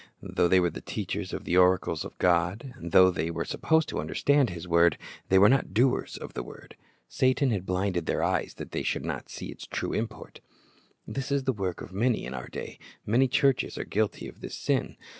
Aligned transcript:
"^ 0.01 0.03
Though 0.19 0.47
they 0.47 0.59
were 0.59 0.71
the 0.71 0.81
teachers 0.81 1.31
of 1.31 1.43
the 1.43 1.57
oracles 1.57 2.03
of 2.03 2.17
God, 2.17 2.73
though 2.79 3.11
they 3.11 3.29
were 3.29 3.45
supposed 3.45 3.87
to 3.89 3.99
understand 3.99 4.49
His 4.49 4.67
word, 4.67 4.97
they 5.29 5.37
were 5.37 5.47
not 5.47 5.75
doers 5.75 6.17
of 6.17 6.33
the 6.33 6.41
word. 6.41 6.75
Satan 7.07 7.51
had 7.51 7.67
blinded 7.67 8.07
their 8.07 8.23
eyes, 8.23 8.55
that 8.55 8.71
they 8.71 8.81
should 8.81 9.05
not 9.05 9.29
see 9.29 9.51
its 9.51 9.67
true 9.67 9.93
import. 9.93 10.39
This 11.07 11.31
is 11.31 11.43
the 11.43 11.53
work 11.53 11.81
of 11.81 11.93
many 11.93 12.25
in 12.25 12.33
our 12.33 12.47
day. 12.47 12.79
Many 13.05 13.27
churches 13.27 13.77
are 13.77 13.83
guilty 13.85 14.27
of 14.27 14.41
this 14.41 14.55
sin. 14.57 14.97